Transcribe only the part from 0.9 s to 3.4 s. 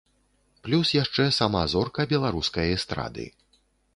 яшчэ сама зорка беларускай эстрады.